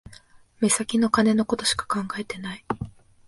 [0.59, 2.65] 目先の金のことしか考えてない